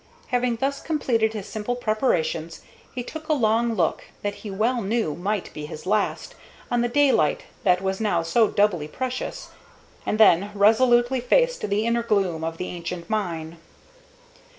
Having 0.29 0.55
thus 0.55 0.81
completed 0.81 1.33
his 1.33 1.45
simple 1.47 1.75
preparations, 1.75 2.61
he 2.91 3.03
took 3.03 3.29
a 3.29 3.33
long 3.33 3.75
look, 3.75 4.05
that 4.23 4.33
he 4.41 4.49
well 4.49 4.81
knew 4.81 5.13
might 5.13 5.53
be 5.53 5.67
his 5.67 5.85
last, 5.85 6.33
on 6.71 6.81
the 6.81 6.87
daylight 6.87 7.43
that 7.63 7.83
was 7.83 8.01
now 8.01 8.23
so 8.23 8.47
doubly 8.47 8.87
precious, 8.87 9.49
and 10.03 10.17
then 10.19 10.49
resolutely 10.55 11.19
faced 11.21 11.61
the 11.69 11.85
inner 11.85 12.01
gloom 12.01 12.43
of 12.43 12.57
the 12.57 12.65
ancient 12.69 13.11
mine. 13.11 13.57